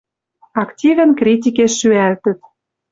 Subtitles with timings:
[0.61, 2.39] Активӹн критикеш шӱӓлтӹт.